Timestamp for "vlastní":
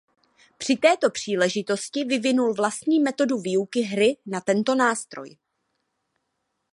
2.53-2.99